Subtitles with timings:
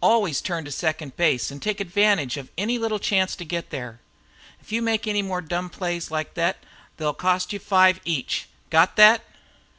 [0.00, 4.00] Always turn for second base, an' take advantage of any little chance to get there.
[4.62, 6.56] If you make any more dumb plays like thet
[6.96, 8.48] they'll cost you five each.
[8.70, 9.22] Got thet?"